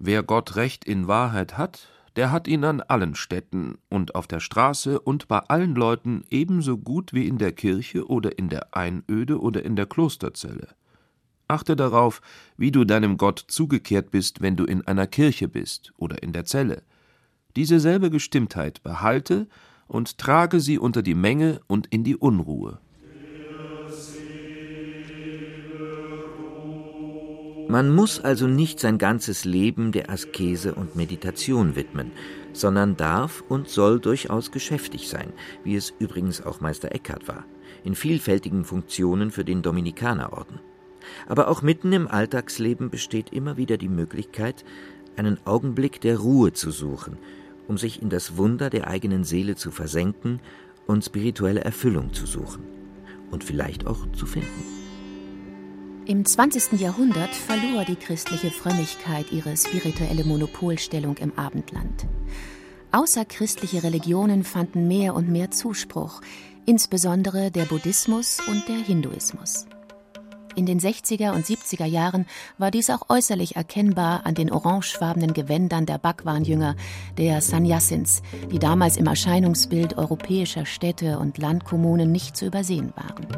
Wer 0.00 0.24
Gott 0.24 0.56
recht 0.56 0.84
in 0.84 1.06
Wahrheit 1.06 1.56
hat, 1.56 1.88
der 2.16 2.32
hat 2.32 2.48
ihn 2.48 2.64
an 2.64 2.80
allen 2.80 3.14
Städten 3.14 3.78
und 3.88 4.16
auf 4.16 4.26
der 4.26 4.40
Straße 4.40 4.98
und 4.98 5.28
bei 5.28 5.38
allen 5.38 5.76
Leuten 5.76 6.24
ebenso 6.30 6.76
gut 6.76 7.12
wie 7.12 7.28
in 7.28 7.38
der 7.38 7.52
Kirche 7.52 8.08
oder 8.08 8.38
in 8.38 8.48
der 8.48 8.74
Einöde 8.74 9.40
oder 9.40 9.64
in 9.64 9.76
der 9.76 9.86
Klosterzelle. 9.86 10.74
Achte 11.46 11.76
darauf, 11.76 12.22
wie 12.56 12.72
du 12.72 12.84
deinem 12.84 13.16
Gott 13.16 13.44
zugekehrt 13.46 14.10
bist, 14.10 14.42
wenn 14.42 14.56
du 14.56 14.64
in 14.64 14.84
einer 14.88 15.06
Kirche 15.06 15.46
bist 15.46 15.92
oder 15.96 16.24
in 16.24 16.32
der 16.32 16.44
Zelle. 16.44 16.82
Diese 17.58 17.80
selbe 17.80 18.08
Gestimmtheit 18.08 18.84
behalte 18.84 19.48
und 19.88 20.16
trage 20.16 20.60
sie 20.60 20.78
unter 20.78 21.02
die 21.02 21.16
Menge 21.16 21.60
und 21.66 21.88
in 21.88 22.04
die 22.04 22.14
Unruhe. 22.14 22.78
Man 27.66 27.92
muss 27.92 28.20
also 28.20 28.46
nicht 28.46 28.78
sein 28.78 28.96
ganzes 28.96 29.44
Leben 29.44 29.90
der 29.90 30.08
Askese 30.08 30.76
und 30.76 30.94
Meditation 30.94 31.74
widmen, 31.74 32.12
sondern 32.52 32.96
darf 32.96 33.42
und 33.48 33.68
soll 33.68 33.98
durchaus 33.98 34.52
geschäftig 34.52 35.08
sein, 35.08 35.32
wie 35.64 35.74
es 35.74 35.92
übrigens 35.98 36.40
auch 36.40 36.60
Meister 36.60 36.92
Eckhart 36.92 37.26
war, 37.26 37.44
in 37.82 37.96
vielfältigen 37.96 38.62
Funktionen 38.62 39.32
für 39.32 39.44
den 39.44 39.62
Dominikanerorden. 39.62 40.60
Aber 41.26 41.48
auch 41.48 41.62
mitten 41.62 41.92
im 41.92 42.06
Alltagsleben 42.06 42.88
besteht 42.88 43.32
immer 43.32 43.56
wieder 43.56 43.78
die 43.78 43.88
Möglichkeit, 43.88 44.64
einen 45.16 45.44
Augenblick 45.44 46.00
der 46.00 46.18
Ruhe 46.18 46.52
zu 46.52 46.70
suchen, 46.70 47.18
um 47.68 47.78
sich 47.78 48.02
in 48.02 48.10
das 48.10 48.36
Wunder 48.36 48.70
der 48.70 48.88
eigenen 48.88 49.22
Seele 49.24 49.54
zu 49.54 49.70
versenken 49.70 50.40
und 50.86 51.04
spirituelle 51.04 51.60
Erfüllung 51.60 52.12
zu 52.12 52.26
suchen 52.26 52.64
und 53.30 53.44
vielleicht 53.44 53.86
auch 53.86 54.10
zu 54.12 54.26
finden. 54.26 54.64
Im 56.06 56.24
20. 56.24 56.80
Jahrhundert 56.80 57.28
verlor 57.28 57.84
die 57.84 57.96
christliche 57.96 58.50
Frömmigkeit 58.50 59.30
ihre 59.30 59.54
spirituelle 59.56 60.24
Monopolstellung 60.24 61.18
im 61.18 61.38
Abendland. 61.38 62.06
Außerchristliche 62.92 63.82
Religionen 63.82 64.42
fanden 64.42 64.88
mehr 64.88 65.14
und 65.14 65.28
mehr 65.28 65.50
Zuspruch, 65.50 66.22
insbesondere 66.64 67.50
der 67.50 67.64
Buddhismus 67.64 68.38
und 68.48 68.66
der 68.68 68.76
Hinduismus. 68.76 69.66
In 70.58 70.66
den 70.66 70.80
60er 70.80 71.34
und 71.34 71.46
70er 71.46 71.84
Jahren 71.84 72.26
war 72.58 72.72
dies 72.72 72.90
auch 72.90 73.02
äußerlich 73.08 73.54
erkennbar 73.54 74.26
an 74.26 74.34
den 74.34 74.50
orangefarbenen 74.50 75.32
Gewändern 75.32 75.86
der 75.86 75.98
Bhagwan-Jünger, 75.98 76.74
der 77.16 77.40
Sannyasins, 77.40 78.22
die 78.50 78.58
damals 78.58 78.96
im 78.96 79.06
Erscheinungsbild 79.06 79.96
europäischer 79.96 80.66
Städte 80.66 81.20
und 81.20 81.38
Landkommunen 81.38 82.10
nicht 82.10 82.36
zu 82.36 82.44
übersehen 82.46 82.92
waren. 82.96 83.28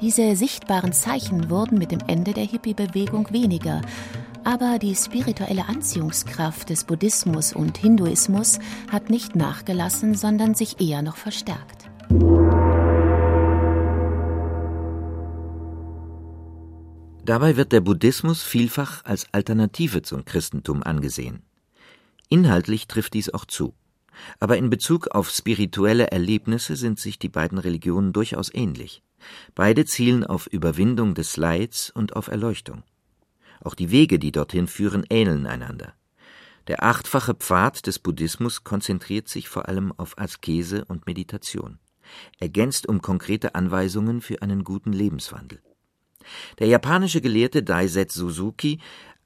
Diese 0.00 0.36
sichtbaren 0.36 0.92
Zeichen 0.92 1.50
wurden 1.50 1.76
mit 1.76 1.90
dem 1.90 2.00
Ende 2.06 2.34
der 2.34 2.44
Hippie-Bewegung 2.44 3.32
weniger, 3.32 3.80
aber 4.44 4.78
die 4.78 4.94
spirituelle 4.94 5.68
Anziehungskraft 5.68 6.70
des 6.70 6.84
Buddhismus 6.84 7.52
und 7.52 7.78
Hinduismus 7.78 8.60
hat 8.92 9.10
nicht 9.10 9.34
nachgelassen, 9.34 10.14
sondern 10.14 10.54
sich 10.54 10.80
eher 10.80 11.02
noch 11.02 11.16
verstärkt. 11.16 11.79
Dabei 17.30 17.56
wird 17.56 17.70
der 17.70 17.80
Buddhismus 17.80 18.42
vielfach 18.42 19.04
als 19.04 19.32
Alternative 19.32 20.02
zum 20.02 20.24
Christentum 20.24 20.82
angesehen. 20.82 21.44
Inhaltlich 22.28 22.88
trifft 22.88 23.14
dies 23.14 23.32
auch 23.32 23.44
zu. 23.44 23.72
Aber 24.40 24.56
in 24.56 24.68
Bezug 24.68 25.06
auf 25.14 25.30
spirituelle 25.30 26.10
Erlebnisse 26.10 26.74
sind 26.74 26.98
sich 26.98 27.20
die 27.20 27.28
beiden 27.28 27.58
Religionen 27.58 28.12
durchaus 28.12 28.52
ähnlich. 28.52 29.04
Beide 29.54 29.84
zielen 29.84 30.24
auf 30.24 30.48
Überwindung 30.48 31.14
des 31.14 31.36
Leids 31.36 31.90
und 31.90 32.16
auf 32.16 32.26
Erleuchtung. 32.26 32.82
Auch 33.62 33.76
die 33.76 33.92
Wege, 33.92 34.18
die 34.18 34.32
dorthin 34.32 34.66
führen, 34.66 35.06
ähneln 35.08 35.46
einander. 35.46 35.94
Der 36.66 36.82
achtfache 36.82 37.34
Pfad 37.34 37.86
des 37.86 38.00
Buddhismus 38.00 38.64
konzentriert 38.64 39.28
sich 39.28 39.48
vor 39.48 39.68
allem 39.68 39.92
auf 39.96 40.18
Askese 40.18 40.84
und 40.86 41.06
Meditation, 41.06 41.78
ergänzt 42.40 42.88
um 42.88 43.00
konkrete 43.00 43.54
Anweisungen 43.54 44.20
für 44.20 44.42
einen 44.42 44.64
guten 44.64 44.92
Lebenswandel. 44.92 45.62
Der 46.58 46.66
japanische 46.66 47.20
Gelehrte 47.20 47.62
Daisetsu 47.62 48.30
Suzuki, 48.30 48.78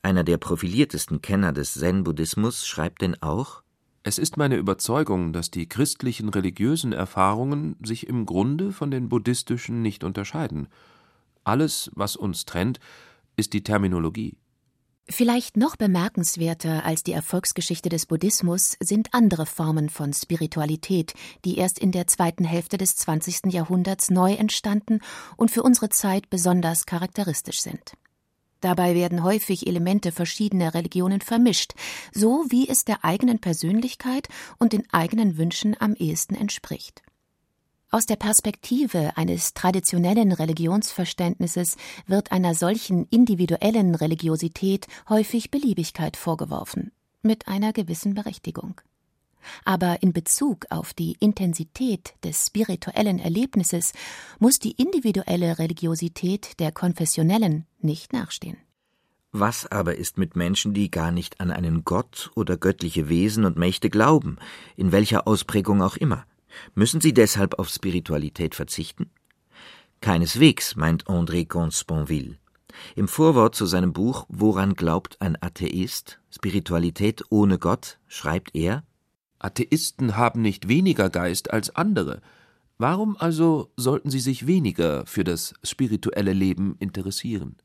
einer 0.03 0.25
der 0.25 0.37
profiliertesten 0.37 1.23
Kenner 1.23 1.53
des 1.53 1.75
Zen-Buddhismus, 1.75 2.67
schreibt 2.67 3.03
denn 3.03 3.21
auch 3.23 3.63
Es 4.03 4.19
ist 4.19 4.37
meine 4.37 4.57
Überzeugung, 4.57 5.33
dass 5.33 5.51
die 5.51 5.69
christlichen 5.69 6.29
religiösen 6.29 6.93
Erfahrungen 6.93 7.77
sich 7.83 8.07
im 8.07 8.27
Grunde 8.27 8.73
von 8.73 8.91
den 8.91 9.09
buddhistischen 9.09 9.81
nicht 9.81 10.05
unterscheiden. 10.05 10.69
Alles, 11.43 11.91
was 11.95 12.17
uns 12.17 12.45
trennt, 12.45 12.81
ist 13.37 13.53
die 13.53 13.63
Terminologie. 13.63 14.37
Vielleicht 15.09 15.59
noch 15.59 15.77
bemerkenswerter 15.77 16.87
als 16.87 17.03
die 17.03 17.13
Erfolgsgeschichte 17.13 17.91
des 17.91 18.07
Buddhismus 18.07 18.77
sind 18.81 19.13
andere 19.13 19.45
Formen 19.45 19.91
von 19.91 20.15
Spiritualität, 20.15 21.13
die 21.45 21.59
erst 21.59 21.79
in 21.79 21.93
der 21.93 22.07
zweiten 22.07 22.45
Hälfte 22.45 22.79
des 22.79 22.97
20. 22.97 23.53
Jahrhunderts 23.53 24.11
neu 24.11 24.33
entstanden 24.33 25.01
und 25.37 25.51
für 25.51 25.63
unsere 25.63 25.91
Zeit 25.91 26.31
besonders 26.31 26.87
charakteristisch 26.87 27.61
sind. 27.61 27.93
Dabei 28.63 28.95
werden 28.95 29.23
häufig 29.23 29.67
Elemente 29.67 30.11
verschiedener 30.11 30.73
Religionen 30.73 31.21
vermischt, 31.21 31.75
so 32.15 32.47
wie 32.49 32.67
es 32.67 32.87
der 32.87 33.05
eigenen 33.05 33.41
Persönlichkeit 33.41 34.29
und 34.59 34.73
den 34.73 34.91
eigenen 34.91 35.37
Wünschen 35.37 35.77
am 35.79 35.95
ehesten 35.95 36.35
entspricht. 36.35 37.03
Aus 37.95 38.07
der 38.07 38.17
Perspektive 38.17 39.17
eines 39.17 39.55
traditionellen 39.55 40.33
Religionsverständnisses 40.33 41.77
wird 42.09 42.33
einer 42.33 42.57
solchen 42.57 43.07
individuellen 43.11 43.95
Religiosität 43.95 44.89
häufig 45.09 45.53
Beliebigkeit 45.53 46.17
vorgeworfen, 46.17 46.91
mit 47.23 47.47
einer 47.47 47.73
gewissen 47.73 48.15
Berechtigung. 48.15 48.81
Aber 49.65 50.03
in 50.03 50.13
Bezug 50.13 50.67
auf 50.71 50.93
die 50.93 51.17
Intensität 51.21 52.15
des 52.25 52.47
spirituellen 52.47 53.21
Erlebnisses 53.21 53.93
muss 54.41 54.59
die 54.59 54.73
individuelle 54.73 55.61
Religiosität 55.61 56.59
der 56.59 56.73
konfessionellen 56.73 57.65
nicht 57.79 58.13
nachstehen. 58.13 58.57
Was 59.31 59.71
aber 59.71 59.95
ist 59.95 60.19
mit 60.19 60.35
Menschen, 60.35 60.75
die 60.75 60.91
gar 60.91 61.13
nicht 61.13 61.41
an 61.41 61.53
einen 61.53 61.85
Gott 61.85 62.33
oder 62.35 62.57
göttliche 62.57 63.09
Wesen 63.09 63.45
und 63.45 63.57
Mächte 63.57 63.89
glauben, 63.89 64.39
in 64.75 64.91
welcher 64.91 65.29
Ausprägung 65.29 65.81
auch 65.81 65.97
immer? 65.97 66.27
Müssen 66.75 67.01
sie 67.01 67.15
deshalb 67.15 67.59
auf 67.59 67.69
Spiritualität 67.69 68.55
verzichten? 68.55 69.11
Keineswegs, 70.01 70.77
meint 70.77 71.07
André 71.07 71.47
Comte-Sponville. 71.47 72.39
Im 72.97 73.09
Vorwort 73.09 73.55
zu 73.55 73.67
seinem 73.67 73.93
Buch 73.93 74.27
Woran 74.29 74.75
glaubt 74.75 75.21
ein 75.21 75.41
Atheist? 75.41 76.21
Spiritualität 76.31 77.23
ohne 77.31 77.59
Gott 77.59 77.99
schreibt 78.09 78.55
er 78.55 78.85
Atheisten 79.39 80.17
haben 80.17 80.41
nicht 80.41 80.69
weniger 80.69 81.11
Geist 81.11 81.53
als 81.53 81.75
andere. 81.77 82.23
Warum 82.79 83.17
also 83.19 83.71
sollten 83.77 84.11
sie 84.11 84.21
sich 84.21 84.47
weniger 84.47 85.05
für 85.07 85.23
das 85.23 85.55
spirituelle 85.63 86.33
Leben 86.33 86.77
interessieren? 86.79 87.57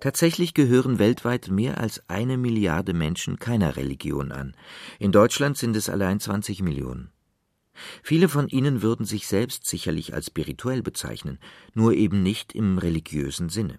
Tatsächlich 0.00 0.52
gehören 0.52 0.98
weltweit 0.98 1.48
mehr 1.48 1.78
als 1.78 2.02
eine 2.08 2.36
Milliarde 2.36 2.92
Menschen 2.92 3.38
keiner 3.38 3.76
Religion 3.76 4.32
an. 4.32 4.54
In 4.98 5.12
Deutschland 5.12 5.56
sind 5.56 5.74
es 5.76 5.88
allein 5.88 6.20
20 6.20 6.62
Millionen. 6.62 7.10
Viele 8.02 8.28
von 8.28 8.48
ihnen 8.48 8.82
würden 8.82 9.04
sich 9.04 9.26
selbst 9.26 9.66
sicherlich 9.66 10.14
als 10.14 10.26
spirituell 10.26 10.82
bezeichnen, 10.82 11.38
nur 11.74 11.92
eben 11.92 12.22
nicht 12.22 12.54
im 12.54 12.78
religiösen 12.78 13.48
Sinne. 13.48 13.78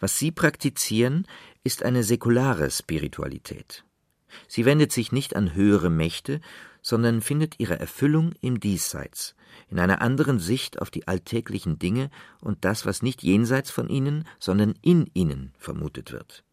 Was 0.00 0.18
sie 0.18 0.30
praktizieren, 0.30 1.26
ist 1.64 1.82
eine 1.82 2.02
säkulare 2.02 2.70
Spiritualität. 2.70 3.84
Sie 4.46 4.64
wendet 4.64 4.92
sich 4.92 5.12
nicht 5.12 5.36
an 5.36 5.54
höhere 5.54 5.90
Mächte, 5.90 6.40
sondern 6.82 7.20
findet 7.20 7.58
ihre 7.58 7.78
Erfüllung 7.78 8.32
im 8.40 8.60
Diesseits, 8.60 9.34
in 9.68 9.78
einer 9.78 10.00
anderen 10.00 10.38
Sicht 10.38 10.80
auf 10.80 10.90
die 10.90 11.08
alltäglichen 11.08 11.78
Dinge 11.78 12.10
und 12.40 12.64
das, 12.64 12.86
was 12.86 13.02
nicht 13.02 13.22
jenseits 13.22 13.70
von 13.70 13.88
ihnen, 13.88 14.24
sondern 14.38 14.74
in 14.82 15.10
ihnen 15.14 15.52
vermutet 15.58 16.12
wird. 16.12 16.44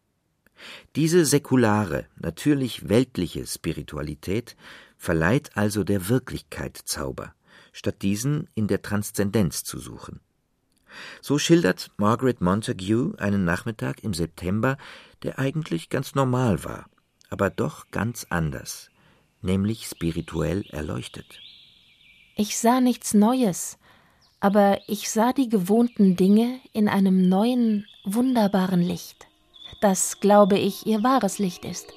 Diese 0.94 1.26
säkulare, 1.26 2.06
natürlich 2.16 2.88
weltliche 2.88 3.46
Spiritualität 3.46 4.56
verleiht 4.96 5.56
also 5.56 5.84
der 5.84 6.08
Wirklichkeit 6.08 6.76
Zauber, 6.76 7.34
statt 7.72 8.02
diesen 8.02 8.48
in 8.54 8.66
der 8.66 8.82
Transzendenz 8.82 9.64
zu 9.64 9.78
suchen. 9.78 10.20
So 11.20 11.38
schildert 11.38 11.90
Margaret 11.98 12.40
Montague 12.40 13.14
einen 13.18 13.44
Nachmittag 13.44 14.02
im 14.02 14.14
September, 14.14 14.76
der 15.22 15.38
eigentlich 15.38 15.90
ganz 15.90 16.14
normal 16.14 16.64
war 16.64 16.86
aber 17.30 17.50
doch 17.50 17.90
ganz 17.90 18.26
anders, 18.30 18.90
nämlich 19.42 19.86
spirituell 19.86 20.64
erleuchtet. 20.70 21.40
Ich 22.36 22.58
sah 22.58 22.80
nichts 22.80 23.14
Neues, 23.14 23.78
aber 24.40 24.80
ich 24.86 25.10
sah 25.10 25.32
die 25.32 25.48
gewohnten 25.48 26.16
Dinge 26.16 26.60
in 26.72 26.88
einem 26.88 27.28
neuen, 27.28 27.86
wunderbaren 28.04 28.82
Licht, 28.82 29.26
das, 29.80 30.20
glaube 30.20 30.58
ich, 30.58 30.86
ihr 30.86 31.02
wahres 31.02 31.38
Licht 31.38 31.64
ist. 31.64 31.92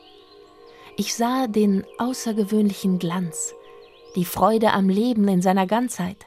Ich 0.99 1.15
sah 1.15 1.47
den 1.47 1.85
außergewöhnlichen 1.97 2.99
Glanz, 2.99 3.55
die 4.17 4.25
Freude 4.25 4.73
am 4.73 4.89
Leben 4.89 5.29
in 5.29 5.41
seiner 5.41 5.65
Ganzheit. 5.65 6.25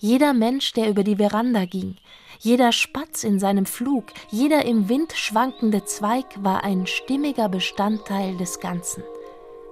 Jeder 0.00 0.32
Mensch, 0.32 0.72
der 0.72 0.90
über 0.90 1.04
die 1.04 1.14
Veranda 1.14 1.66
ging, 1.66 1.94
jeder 2.40 2.72
Spatz 2.72 3.22
in 3.22 3.38
seinem 3.38 3.64
Flug, 3.64 4.06
jeder 4.28 4.64
im 4.64 4.88
Wind 4.88 5.12
schwankende 5.12 5.84
Zweig 5.84 6.26
war 6.42 6.64
ein 6.64 6.88
stimmiger 6.88 7.48
Bestandteil 7.48 8.36
des 8.36 8.58
Ganzen, 8.58 9.04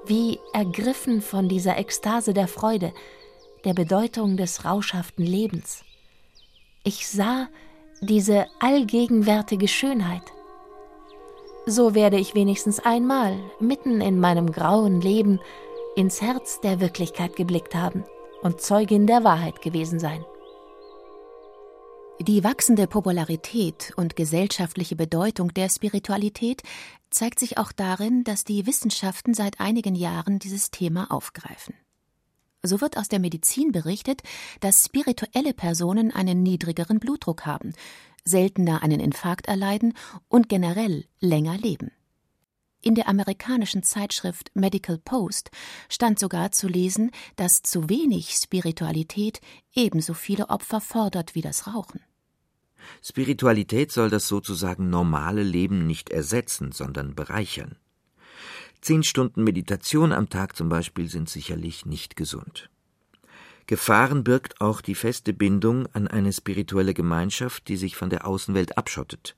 wie 0.06 0.38
ergriffen 0.52 1.20
von 1.20 1.48
dieser 1.48 1.76
Ekstase 1.76 2.34
der 2.34 2.46
Freude, 2.46 2.92
der 3.64 3.74
Bedeutung 3.74 4.36
des 4.36 4.64
rauschhaften 4.64 5.26
Lebens. 5.26 5.82
Ich 6.84 7.08
sah 7.08 7.48
diese 8.00 8.46
allgegenwärtige 8.60 9.66
Schönheit. 9.66 10.33
So 11.66 11.94
werde 11.94 12.18
ich 12.18 12.34
wenigstens 12.34 12.78
einmal, 12.80 13.38
mitten 13.58 14.00
in 14.02 14.20
meinem 14.20 14.52
grauen 14.52 15.00
Leben, 15.00 15.40
ins 15.96 16.20
Herz 16.20 16.60
der 16.60 16.80
Wirklichkeit 16.80 17.36
geblickt 17.36 17.74
haben 17.74 18.04
und 18.42 18.60
Zeugin 18.60 19.06
der 19.06 19.24
Wahrheit 19.24 19.62
gewesen 19.62 19.98
sein. 19.98 20.24
Die 22.20 22.44
wachsende 22.44 22.86
Popularität 22.86 23.92
und 23.96 24.14
gesellschaftliche 24.14 24.94
Bedeutung 24.94 25.52
der 25.54 25.68
Spiritualität 25.68 26.62
zeigt 27.10 27.38
sich 27.38 27.58
auch 27.58 27.72
darin, 27.72 28.24
dass 28.24 28.44
die 28.44 28.66
Wissenschaften 28.66 29.34
seit 29.34 29.58
einigen 29.58 29.94
Jahren 29.94 30.38
dieses 30.38 30.70
Thema 30.70 31.10
aufgreifen. 31.10 31.74
So 32.66 32.80
wird 32.80 32.96
aus 32.96 33.08
der 33.08 33.20
Medizin 33.20 33.72
berichtet, 33.72 34.22
dass 34.60 34.86
spirituelle 34.86 35.52
Personen 35.52 36.10
einen 36.10 36.42
niedrigeren 36.42 36.98
Blutdruck 36.98 37.44
haben, 37.44 37.74
seltener 38.24 38.82
einen 38.82 39.00
Infarkt 39.00 39.46
erleiden 39.46 39.92
und 40.28 40.48
generell 40.48 41.04
länger 41.20 41.58
leben. 41.58 41.92
In 42.80 42.94
der 42.94 43.08
amerikanischen 43.08 43.82
Zeitschrift 43.82 44.50
Medical 44.54 44.98
Post 44.98 45.50
stand 45.90 46.18
sogar 46.18 46.52
zu 46.52 46.66
lesen, 46.66 47.10
dass 47.36 47.62
zu 47.62 47.90
wenig 47.90 48.30
Spiritualität 48.30 49.40
ebenso 49.74 50.14
viele 50.14 50.48
Opfer 50.48 50.80
fordert 50.80 51.34
wie 51.34 51.42
das 51.42 51.66
Rauchen. 51.66 52.00
Spiritualität 53.02 53.92
soll 53.92 54.10
das 54.10 54.26
sozusagen 54.26 54.90
normale 54.90 55.42
Leben 55.42 55.86
nicht 55.86 56.10
ersetzen, 56.10 56.72
sondern 56.72 57.14
bereichern. 57.14 57.76
Zehn 58.84 59.02
Stunden 59.02 59.44
Meditation 59.44 60.12
am 60.12 60.28
Tag 60.28 60.54
zum 60.54 60.68
Beispiel 60.68 61.08
sind 61.08 61.30
sicherlich 61.30 61.86
nicht 61.86 62.16
gesund. 62.16 62.68
Gefahren 63.66 64.24
birgt 64.24 64.60
auch 64.60 64.82
die 64.82 64.94
feste 64.94 65.32
Bindung 65.32 65.86
an 65.94 66.06
eine 66.06 66.34
spirituelle 66.34 66.92
Gemeinschaft, 66.92 67.68
die 67.68 67.78
sich 67.78 67.96
von 67.96 68.10
der 68.10 68.26
Außenwelt 68.26 68.76
abschottet. 68.76 69.36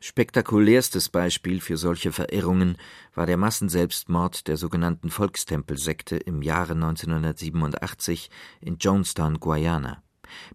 Spektakulärstes 0.00 1.10
Beispiel 1.10 1.60
für 1.60 1.76
solche 1.76 2.10
Verirrungen 2.10 2.76
war 3.14 3.26
der 3.26 3.36
Massenselbstmord 3.36 4.48
der 4.48 4.56
sogenannten 4.56 5.10
Volkstempelsekte 5.10 6.16
im 6.16 6.42
Jahre 6.42 6.72
1987 6.72 8.30
in 8.60 8.78
Jonestown, 8.78 9.38
Guyana. 9.38 10.02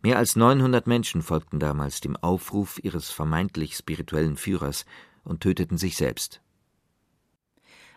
Mehr 0.02 0.18
als 0.18 0.36
900 0.36 0.86
Menschen 0.86 1.22
folgten 1.22 1.60
damals 1.60 2.02
dem 2.02 2.18
Aufruf 2.18 2.78
ihres 2.84 3.10
vermeintlich 3.10 3.78
spirituellen 3.78 4.36
Führers 4.36 4.84
und 5.24 5.40
töteten 5.40 5.78
sich 5.78 5.96
selbst. 5.96 6.42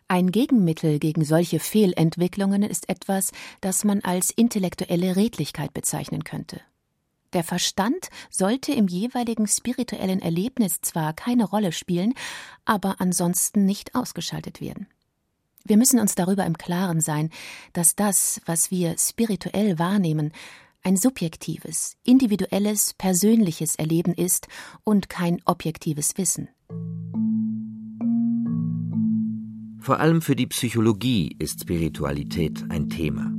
Ein 0.09 0.31
Gegenmittel 0.31 1.01
gegen 1.01 1.25
solche 1.25 1.59
Fehlentwicklungen 1.59 2.63
ist 2.63 2.89
etwas, 2.89 3.33
das 3.61 3.83
man 3.83 4.03
als 4.03 4.31
intellektuelle 4.31 5.17
Redlichkeit 5.17 5.75
bezeichnen 5.75 6.23
könnte. 6.23 6.61
Der 7.33 7.43
Verstand 7.43 8.09
sollte 8.31 8.73
im 8.73 8.87
jeweiligen 8.87 9.49
spirituellen 9.49 10.23
Erlebnis 10.23 10.81
zwar 10.81 11.13
keine 11.13 11.45
Rolle 11.45 11.73
spielen, 11.73 12.15
aber 12.65 13.01
ansonsten 13.01 13.65
nicht 13.65 13.97
ausgeschaltet 13.97 14.61
werden. 14.61 14.87
Wir 15.65 15.77
müssen 15.77 15.99
uns 15.99 16.15
darüber 16.15 16.47
im 16.47 16.57
Klaren 16.57 17.01
sein, 17.01 17.31
dass 17.73 17.97
das, 17.97 18.41
was 18.47 18.71
wir 18.71 18.97
spirituell 18.99 19.81
wahrnehmen, 19.81 20.33
ein 20.85 20.97
subjektives, 20.97 21.97
individuelles, 22.05 22.95
persönliches 22.95 23.75
Erleben 23.75 24.15
ist 24.15 24.47
und 24.85 25.09
kein 25.09 25.43
objektives 25.45 26.17
Wissen. 26.17 26.49
Vor 29.87 30.01
allem 30.01 30.21
für 30.21 30.35
die 30.35 30.49
Psychologie 30.49 31.37
ist 31.39 31.61
Spiritualität 31.61 32.65
ein 32.71 32.91
Thema. 32.91 33.33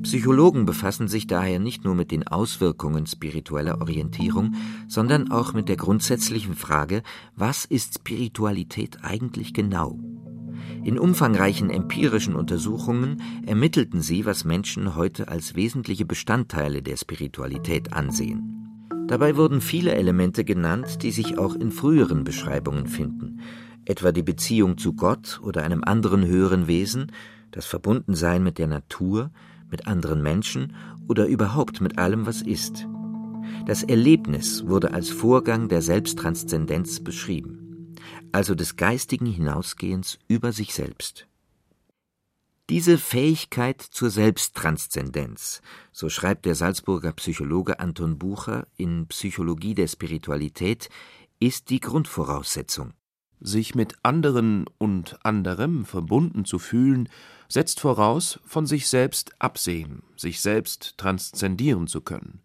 Psychologen 0.00 0.64
befassen 0.64 1.06
sich 1.06 1.26
daher 1.26 1.58
nicht 1.58 1.84
nur 1.84 1.94
mit 1.94 2.10
den 2.12 2.26
Auswirkungen 2.26 3.06
spiritueller 3.06 3.78
Orientierung, 3.78 4.54
sondern 4.88 5.30
auch 5.30 5.52
mit 5.52 5.68
der 5.68 5.76
grundsätzlichen 5.76 6.54
Frage, 6.54 7.02
was 7.36 7.66
ist 7.66 7.96
Spiritualität 7.96 9.04
eigentlich 9.04 9.52
genau? 9.52 10.00
In 10.82 10.98
umfangreichen 10.98 11.68
empirischen 11.68 12.36
Untersuchungen 12.36 13.20
ermittelten 13.44 14.00
sie, 14.00 14.24
was 14.24 14.46
Menschen 14.46 14.96
heute 14.96 15.28
als 15.28 15.56
wesentliche 15.56 16.06
Bestandteile 16.06 16.80
der 16.80 16.96
Spiritualität 16.96 17.92
ansehen. 17.92 18.48
Dabei 19.08 19.36
wurden 19.36 19.60
viele 19.60 19.94
Elemente 19.94 20.42
genannt, 20.42 21.02
die 21.02 21.10
sich 21.10 21.36
auch 21.36 21.54
in 21.54 21.70
früheren 21.70 22.24
Beschreibungen 22.24 22.86
finden, 22.86 23.40
etwa 23.84 24.12
die 24.12 24.22
Beziehung 24.22 24.78
zu 24.78 24.94
Gott 24.94 25.40
oder 25.42 25.62
einem 25.64 25.84
anderen 25.84 26.24
höheren 26.26 26.66
Wesen, 26.66 27.12
das 27.50 27.66
Verbundensein 27.66 28.42
mit 28.42 28.58
der 28.58 28.66
Natur, 28.66 29.30
mit 29.70 29.86
anderen 29.86 30.22
Menschen 30.22 30.74
oder 31.08 31.26
überhaupt 31.26 31.80
mit 31.80 31.98
allem, 31.98 32.26
was 32.26 32.42
ist. 32.42 32.86
Das 33.66 33.82
Erlebnis 33.82 34.66
wurde 34.66 34.92
als 34.94 35.10
Vorgang 35.10 35.68
der 35.68 35.82
Selbsttranszendenz 35.82 37.00
beschrieben. 37.00 37.62
also 38.32 38.54
des 38.54 38.76
geistigen 38.76 39.26
Hinausgehens 39.26 40.18
über 40.26 40.52
sich 40.52 40.74
selbst. 40.74 41.26
Diese 42.70 42.96
Fähigkeit 42.96 43.82
zur 43.82 44.08
Selbsttranszendenz, 44.08 45.60
so 45.92 46.08
schreibt 46.08 46.46
der 46.46 46.54
Salzburger 46.54 47.12
Psychologe 47.12 47.80
Anton 47.80 48.18
Bucher 48.18 48.66
in 48.76 49.06
Psychologie 49.08 49.74
der 49.74 49.88
Spiritualität, 49.88 50.88
ist 51.38 51.70
die 51.70 51.80
Grundvoraussetzung. 51.80 52.94
Sich 53.44 53.74
mit 53.74 53.96
anderen 54.04 54.66
und 54.78 55.18
anderem 55.24 55.84
verbunden 55.84 56.44
zu 56.44 56.60
fühlen, 56.60 57.08
setzt 57.48 57.80
voraus, 57.80 58.38
von 58.44 58.66
sich 58.66 58.88
selbst 58.88 59.32
absehen, 59.40 60.04
sich 60.16 60.40
selbst 60.40 60.96
transzendieren 60.96 61.88
zu 61.88 62.00
können. 62.02 62.40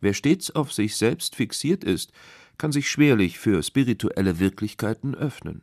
Wer 0.00 0.14
stets 0.14 0.50
auf 0.50 0.72
sich 0.72 0.96
selbst 0.96 1.36
fixiert 1.36 1.84
ist, 1.84 2.12
kann 2.56 2.72
sich 2.72 2.90
schwerlich 2.90 3.38
für 3.38 3.62
spirituelle 3.62 4.38
Wirklichkeiten 4.38 5.14
öffnen. 5.14 5.62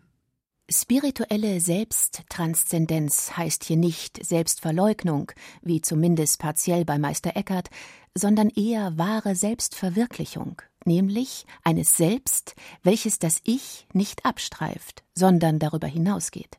Spirituelle 0.70 1.62
Selbsttranszendenz 1.62 3.38
heißt 3.38 3.64
hier 3.64 3.78
nicht 3.78 4.24
Selbstverleugnung, 4.26 5.32
wie 5.62 5.82
zumindest 5.82 6.40
partiell 6.40 6.84
bei 6.86 7.00
Meister 7.00 7.38
Eckhart, 7.38 7.70
sondern 8.14 8.50
eher 8.50 8.98
wahre 8.98 9.36
Selbstverwirklichung, 9.36 10.62
nämlich 10.88 11.46
eines 11.64 11.98
Selbst, 11.98 12.56
welches 12.82 13.20
das 13.20 13.42
Ich 13.44 13.88
nicht 13.94 14.26
abstreift, 14.26 15.04
sondern 15.14 15.60
darüber 15.60 15.88
hinausgeht. 15.88 16.58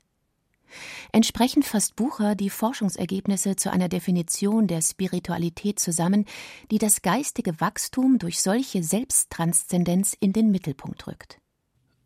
Entsprechend 1.12 1.64
fasst 1.64 1.96
Bucher 1.96 2.34
die 2.34 2.50
Forschungsergebnisse 2.50 3.56
zu 3.56 3.72
einer 3.72 3.88
Definition 3.88 4.66
der 4.66 4.82
Spiritualität 4.82 5.78
zusammen, 5.78 6.26
die 6.70 6.78
das 6.78 7.02
geistige 7.02 7.60
Wachstum 7.60 8.18
durch 8.18 8.40
solche 8.40 8.82
Selbsttranszendenz 8.82 10.16
in 10.20 10.32
den 10.32 10.50
Mittelpunkt 10.50 11.06
rückt. 11.06 11.40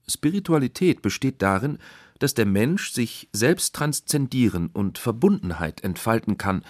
Spiritualität 0.08 1.02
besteht 1.02 1.42
darin, 1.42 1.78
dass 2.18 2.34
der 2.34 2.46
Mensch 2.46 2.92
sich 2.92 3.28
selbst 3.32 3.74
transzendieren 3.74 4.68
und 4.72 4.98
Verbundenheit 4.98 5.82
entfalten 5.82 6.38
kann, 6.38 6.64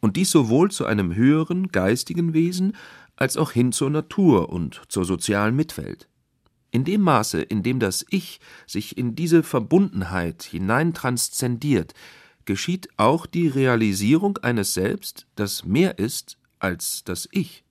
und 0.00 0.16
dies 0.16 0.30
sowohl 0.30 0.70
zu 0.70 0.84
einem 0.84 1.14
höheren 1.14 1.68
geistigen 1.68 2.34
Wesen 2.34 2.76
als 3.16 3.36
auch 3.36 3.50
hin 3.50 3.72
zur 3.72 3.90
Natur 3.90 4.50
und 4.50 4.82
zur 4.88 5.04
sozialen 5.04 5.56
Mitwelt. 5.56 6.08
In 6.70 6.84
dem 6.84 7.00
Maße, 7.00 7.40
in 7.40 7.62
dem 7.62 7.80
das 7.80 8.04
Ich 8.10 8.40
sich 8.66 8.98
in 8.98 9.14
diese 9.14 9.42
Verbundenheit 9.42 10.42
hinein 10.42 10.92
transzendiert, 10.94 11.94
geschieht 12.44 12.88
auch 12.96 13.26
die 13.26 13.48
Realisierung 13.48 14.38
eines 14.38 14.74
Selbst, 14.74 15.26
das 15.34 15.64
mehr 15.64 15.98
ist 15.98 16.38
als 16.58 17.02
das 17.04 17.28
Ich. 17.32 17.64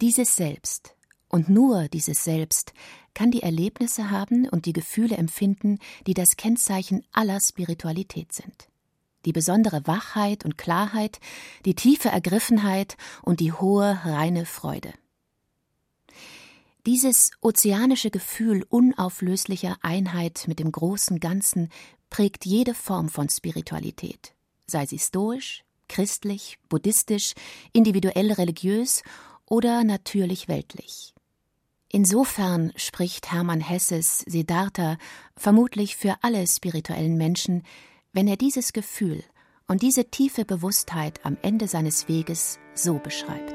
Dieses 0.00 0.36
Selbst 0.36 0.94
und 1.28 1.48
nur 1.48 1.88
dieses 1.88 2.22
Selbst 2.22 2.72
kann 3.14 3.30
die 3.30 3.42
Erlebnisse 3.42 4.10
haben 4.10 4.48
und 4.48 4.66
die 4.66 4.72
Gefühle 4.72 5.16
empfinden, 5.16 5.78
die 6.06 6.14
das 6.14 6.36
Kennzeichen 6.36 7.04
aller 7.12 7.40
Spiritualität 7.40 8.32
sind. 8.32 8.68
Die 9.24 9.32
besondere 9.32 9.86
Wachheit 9.86 10.44
und 10.44 10.58
Klarheit, 10.58 11.20
die 11.64 11.74
tiefe 11.74 12.08
Ergriffenheit 12.08 12.96
und 13.22 13.40
die 13.40 13.52
hohe, 13.52 14.00
reine 14.04 14.46
Freude. 14.46 14.92
Dieses 16.86 17.30
ozeanische 17.40 18.10
Gefühl 18.10 18.66
unauflöslicher 18.68 19.78
Einheit 19.80 20.44
mit 20.46 20.58
dem 20.58 20.70
großen 20.70 21.18
Ganzen 21.18 21.70
prägt 22.10 22.44
jede 22.44 22.74
Form 22.74 23.08
von 23.08 23.30
Spiritualität, 23.30 24.34
sei 24.66 24.84
sie 24.84 24.98
stoisch, 24.98 25.64
christlich, 25.88 26.58
buddhistisch, 26.68 27.32
individuell 27.72 28.32
religiös 28.32 29.02
oder 29.46 29.82
natürlich 29.82 30.46
weltlich. 30.46 31.14
Insofern 31.88 32.72
spricht 32.76 33.32
Hermann 33.32 33.60
Hesses 33.60 34.18
Siddhartha 34.26 34.98
vermutlich 35.36 35.96
für 35.96 36.16
alle 36.22 36.46
spirituellen 36.46 37.16
Menschen, 37.16 37.62
wenn 38.14 38.28
er 38.28 38.36
dieses 38.36 38.72
Gefühl 38.72 39.22
und 39.66 39.82
diese 39.82 40.04
tiefe 40.04 40.44
Bewusstheit 40.44 41.20
am 41.24 41.36
Ende 41.42 41.66
seines 41.66 42.08
Weges 42.08 42.60
so 42.72 42.98
beschreibt. 42.98 43.54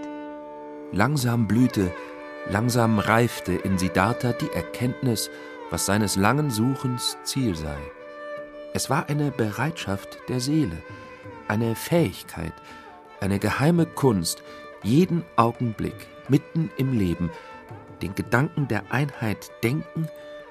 Langsam 0.92 1.48
blühte, 1.48 1.92
langsam 2.50 3.00
reifte 3.00 3.54
in 3.54 3.78
Siddhartha 3.78 4.34
die 4.34 4.52
Erkenntnis, 4.52 5.30
was 5.70 5.86
seines 5.86 6.18
langen 6.18 6.52
Suchens 6.52 7.18
Ziel 7.24 7.56
sei. 7.56 7.78
Es 8.74 8.90
war 8.90 9.08
eine 9.08 9.32
Bereitschaft 9.32 10.20
der 10.28 10.42
Seele, 10.42 10.78
eine 11.48 11.76
Fähigkeit, 11.76 12.54
eine 13.22 13.40
geheime 13.40 13.86
Kunst, 13.86 14.44
jeden 14.84 15.24
Augenblick, 15.38 16.08
mitten 16.28 16.70
im 16.78 16.98
Leben, 16.98 17.32
den 18.02 18.14
Gedanken 18.14 18.68
der 18.68 18.92
Einheit 18.92 19.52
denken, 19.64 20.08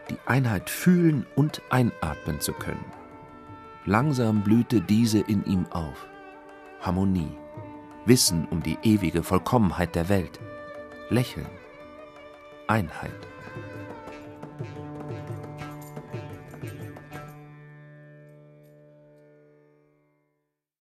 die 0.09 0.19
Einheit 0.25 0.71
fühlen 0.71 1.27
und 1.37 1.61
einatmen 1.71 2.41
zu 2.41 2.53
können. 2.53 2.98
Langsam 3.89 4.43
blühte 4.43 4.83
diese 4.83 5.19
in 5.19 5.43
ihm 5.47 5.65
auf. 5.71 6.07
Harmonie, 6.83 7.33
Wissen 8.05 8.47
um 8.51 8.63
die 8.63 8.77
ewige 8.83 9.23
Vollkommenheit 9.23 9.95
der 9.95 10.11
Welt, 10.11 10.39
Lächeln, 11.09 11.49
Einheit. 12.67 13.27